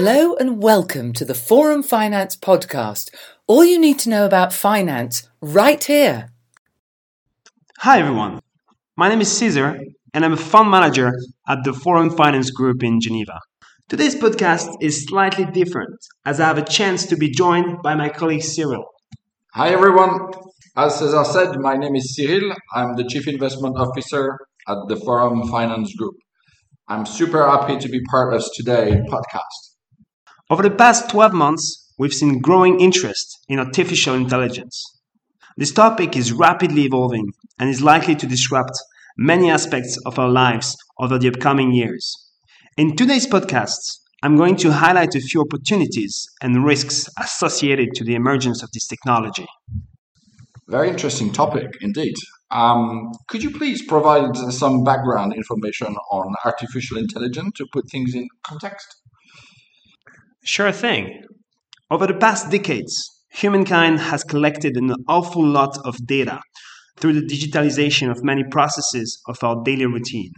[0.00, 3.12] Hello and welcome to the Forum Finance podcast.
[3.48, 6.28] All you need to know about finance right here.
[7.78, 8.38] Hi everyone.
[8.96, 9.76] My name is César
[10.14, 11.10] and I'm a fund manager
[11.48, 13.40] at the Forum Finance Group in Geneva.
[13.88, 18.08] Today's podcast is slightly different as I have a chance to be joined by my
[18.08, 18.86] colleague Cyrille.
[19.54, 20.30] Hi everyone.
[20.76, 22.54] As César said, my name is Cyrille.
[22.72, 24.38] I'm the Chief Investment Officer
[24.68, 26.14] at the Forum Finance Group.
[26.86, 29.67] I'm super happy to be part of today's podcast.
[30.50, 34.82] Over the past 12 months, we've seen growing interest in artificial intelligence.
[35.58, 38.72] This topic is rapidly evolving and is likely to disrupt
[39.18, 42.30] many aspects of our lives over the upcoming years.
[42.78, 43.76] In today's podcast,
[44.22, 48.86] I'm going to highlight a few opportunities and risks associated to the emergence of this
[48.86, 49.46] technology.
[50.66, 52.14] Very interesting topic indeed.
[52.50, 58.26] Um, could you please provide some background information on artificial intelligence to put things in
[58.42, 58.96] context?
[60.50, 61.24] Sure thing.
[61.90, 62.96] Over the past decades,
[63.30, 66.40] humankind has collected an awful lot of data
[66.96, 70.32] through the digitalization of many processes of our daily routine.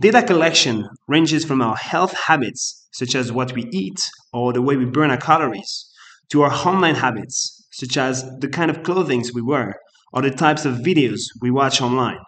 [0.00, 4.00] Data collection ranges from our health habits, such as what we eat
[4.32, 5.90] or the way we burn our calories,
[6.30, 9.74] to our online habits, such as the kind of clothing we wear
[10.14, 12.20] or the types of videos we watch online.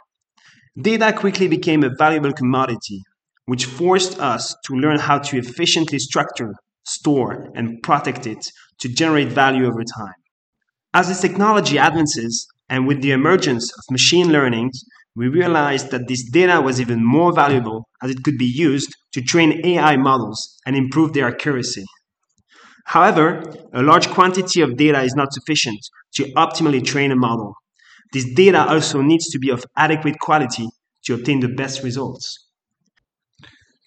[0.78, 3.00] Data quickly became a valuable commodity,
[3.46, 6.52] which forced us to learn how to efficiently structure,
[6.84, 8.44] store, and protect it
[8.80, 10.14] to generate value over time.
[10.92, 14.70] As this technology advances, and with the emergence of machine learning,
[15.16, 19.22] we realized that this data was even more valuable as it could be used to
[19.22, 21.84] train AI models and improve their accuracy.
[22.86, 25.78] However, a large quantity of data is not sufficient
[26.14, 27.54] to optimally train a model.
[28.12, 30.68] This data also needs to be of adequate quality
[31.04, 32.43] to obtain the best results.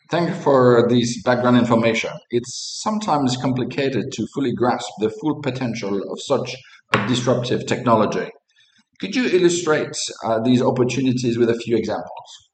[0.10, 2.12] Thank you for this background information.
[2.30, 6.56] It's sometimes complicated to fully grasp the full potential of such
[6.94, 8.30] a disruptive technology.
[9.02, 12.50] Could you illustrate uh, these opportunities with a few examples?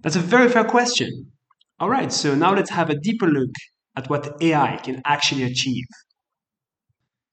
[0.00, 1.32] That's a very fair question.
[1.78, 3.50] All right, so now let's have a deeper look
[3.94, 5.84] at what AI can actually achieve.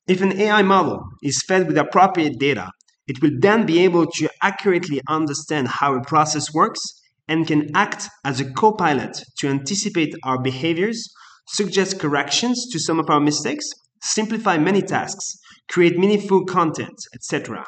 [0.07, 2.71] If an AI model is fed with appropriate data,
[3.07, 6.81] it will then be able to accurately understand how a process works
[7.27, 11.09] and can act as a co pilot to anticipate our behaviors,
[11.47, 13.65] suggest corrections to some of our mistakes,
[14.01, 15.37] simplify many tasks,
[15.69, 17.65] create meaningful content, etc.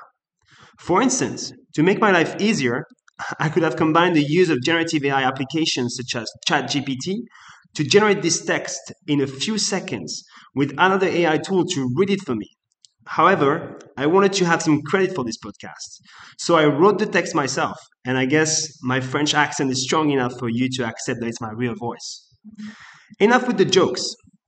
[0.79, 2.85] For instance, to make my life easier,
[3.39, 7.15] I could have combined the use of generative AI applications such as ChatGPT
[7.75, 10.23] to generate this text in a few seconds
[10.53, 12.49] with another AI tool to read it for me.
[13.05, 16.01] However, I wanted to have some credit for this podcast.
[16.37, 20.37] So I wrote the text myself, and I guess my French accent is strong enough
[20.39, 22.27] for you to accept that it's my real voice.
[23.19, 24.03] Enough with the jokes.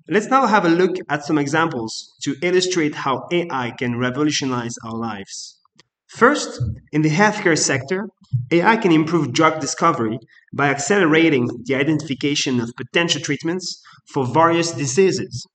[0.09, 4.95] Let's now have a look at some examples to illustrate how AI can revolutionize our
[4.95, 5.59] lives.
[6.07, 6.62] First,
[6.94, 8.07] in the healthcare sector,
[8.51, 10.18] AI can improve drug discovery
[10.53, 13.81] by accelerating the identification of potential treatments
[14.13, 15.45] for various diseases.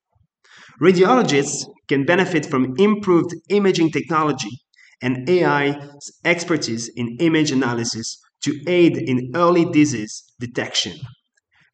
[0.82, 4.50] Radiologists can benefit from improved imaging technology
[5.00, 5.76] and AI's
[6.24, 10.98] expertise in image analysis to aid in early disease detection.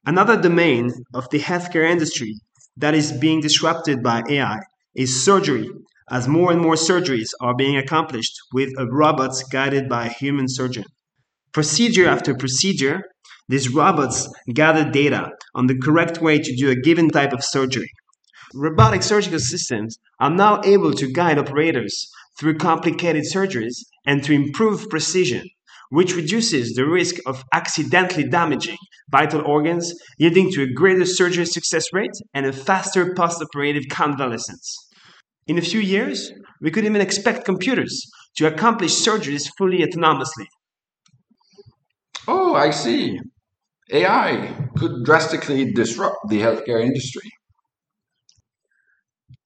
[0.05, 2.35] Another domain of the healthcare industry
[2.77, 4.59] that is being disrupted by AI
[4.95, 5.71] is surgery,
[6.11, 10.85] as more and more surgeries are being accomplished with robots guided by a human surgeon.
[11.53, 13.01] Procedure after procedure,
[13.49, 17.91] these robots gather data on the correct way to do a given type of surgery.
[18.55, 23.77] Robotic surgical systems are now able to guide operators through complicated surgeries
[24.07, 25.49] and to improve precision,
[25.91, 28.77] which reduces the risk of accidentally damaging
[29.11, 34.77] vital organs, leading to a greater surgery success rate and a faster post operative convalescence.
[35.47, 40.47] In a few years, we could even expect computers to accomplish surgeries fully autonomously.
[42.29, 43.19] Oh, I see.
[43.93, 47.31] AI could drastically disrupt the healthcare industry.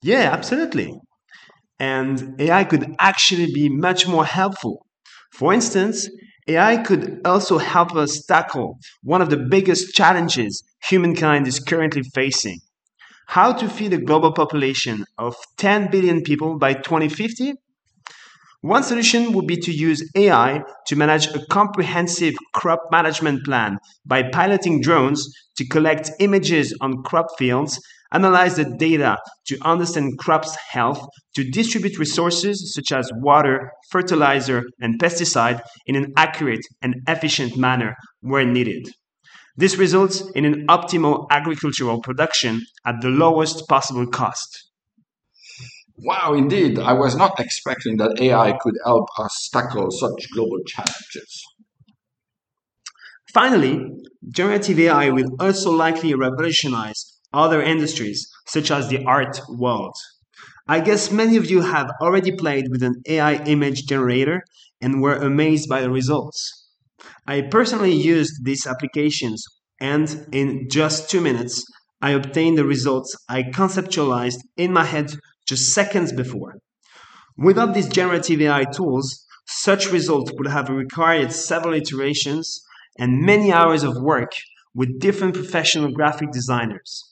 [0.02, 0.98] Yeah, absolutely.
[1.80, 4.86] And AI could actually be much more helpful.
[5.32, 6.08] For instance,
[6.48, 12.60] AI could also help us tackle one of the biggest challenges humankind is currently facing
[13.28, 17.54] how to feed a global population of 10 billion people by 2050?
[18.62, 24.22] One solution would be to use AI to manage a comprehensive crop management plan by
[24.22, 27.78] piloting drones to collect images on crop fields
[28.12, 35.00] analyze the data to understand crops' health, to distribute resources such as water, fertilizer, and
[35.00, 38.88] pesticide in an accurate and efficient manner where needed.
[39.56, 44.70] This results in an optimal agricultural production at the lowest possible cost.
[45.98, 46.78] Wow, indeed.
[46.78, 51.44] I was not expecting that AI could help us tackle such global challenges.
[53.32, 53.86] Finally,
[54.30, 59.94] generative AI will also likely revolutionize other industries, such as the art world.
[60.68, 64.42] I guess many of you have already played with an AI image generator
[64.80, 66.68] and were amazed by the results.
[67.26, 69.44] I personally used these applications
[69.80, 71.64] and in just two minutes,
[72.00, 75.10] I obtained the results I conceptualized in my head
[75.46, 76.54] just seconds before.
[77.36, 82.62] Without these generative AI tools, such results would have required several iterations
[82.98, 84.32] and many hours of work
[84.74, 87.11] with different professional graphic designers.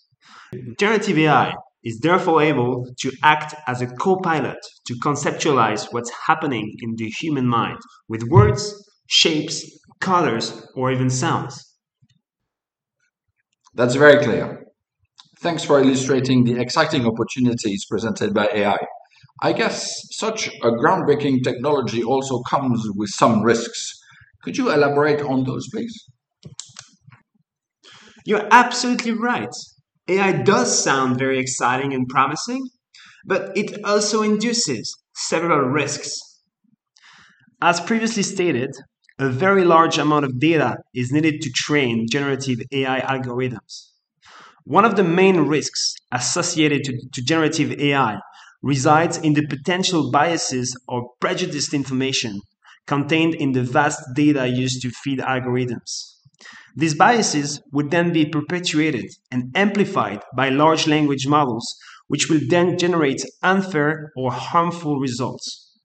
[0.79, 1.55] Generative AI
[1.85, 7.47] is therefore able to act as a co-pilot to conceptualize what's happening in the human
[7.47, 8.75] mind with words,
[9.09, 9.65] shapes,
[10.01, 11.75] colors, or even sounds.
[13.75, 14.67] That's very clear.
[15.41, 18.77] Thanks for illustrating the exciting opportunities presented by AI.
[19.43, 23.99] I guess such a groundbreaking technology also comes with some risks.
[24.43, 25.95] Could you elaborate on those, please?
[28.27, 29.55] You're absolutely right.
[30.11, 32.69] AI does sound very exciting and promising,
[33.25, 36.19] but it also induces several risks.
[37.63, 38.71] As previously stated,
[39.21, 43.91] a very large amount of data is needed to train generative AI algorithms.
[44.65, 48.19] One of the main risks associated to, to, generative AI
[48.63, 52.41] resides in the potential biases or prejudiced information
[52.87, 56.10] contained in the vast data used to feed algorithms.
[56.77, 61.77] These biases would then be perpetuated and amplified by large language models,
[62.09, 65.79] which will then generate unfair or harmful results.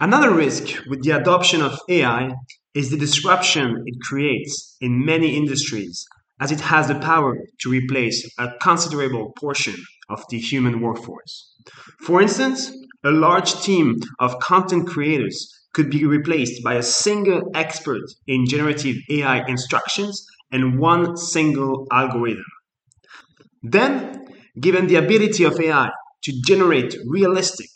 [0.00, 2.30] Another risk with the adoption of AI
[2.72, 6.06] is the disruption it creates in many industries,
[6.40, 9.74] as it has the power to replace a considerable portion
[10.08, 11.52] of the human workforce.
[12.00, 12.70] For instance,
[13.04, 18.96] a large team of content creators could be replaced by a single expert in generative
[19.08, 22.50] AI instructions and one single algorithm.
[23.62, 24.24] Then,
[24.58, 25.88] given the ability of AI
[26.24, 27.70] to generate realistic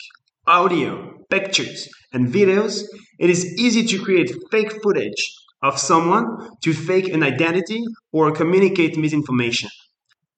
[0.48, 2.82] audio, pictures, and videos,
[3.20, 5.22] it is easy to create fake footage
[5.62, 6.26] of someone
[6.64, 9.70] to fake an identity or communicate misinformation.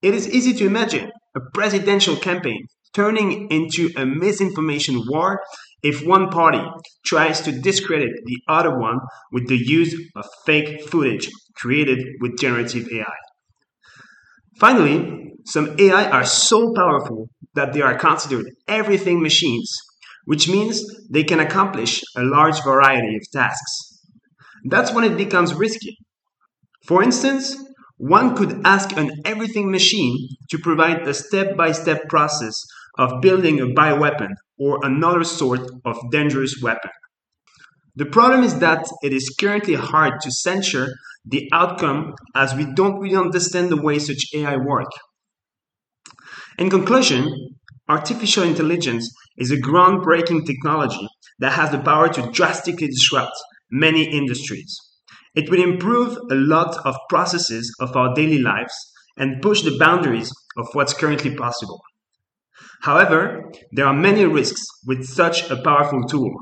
[0.03, 5.41] It is easy to imagine a presidential campaign turning into a misinformation war
[5.83, 6.63] if one party
[7.05, 8.99] tries to discredit the other one
[9.33, 13.17] with the use of fake footage created with generative AI.
[14.59, 19.71] Finally, some AI are so powerful that they are considered everything machines,
[20.25, 24.01] which means they can accomplish a large variety of tasks.
[24.65, 25.99] That's when it becomes risky.
[26.87, 27.57] For instance,
[27.99, 32.55] one could ask an everything machine to provide a step by step process
[32.99, 36.91] of building a bioweapon or another sort of dangerous weapon.
[37.97, 40.89] The problem is that it is currently hard to censure
[41.25, 44.91] the outcome as we don't really understand the way such AI work.
[46.59, 47.33] In conclusion,
[47.89, 51.09] artificial intelligence is a groundbreaking technology
[51.39, 53.33] that has the power to drastically disrupt
[53.71, 54.77] many industries.
[55.35, 58.75] It will improve a lot of processes of our daily lives
[59.17, 61.81] and push the boundaries of what's currently possible.
[62.83, 66.35] However, there are many risks with such a powerful tool.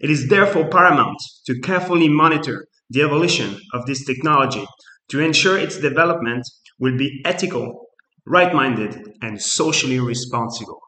[0.00, 4.66] It is therefore paramount to carefully monitor the evolution of this technology
[5.10, 6.44] to ensure its development
[6.78, 7.86] will be ethical,
[8.26, 10.80] right minded, and socially responsible.